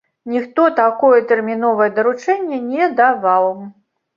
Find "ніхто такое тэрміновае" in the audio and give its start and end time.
0.35-1.89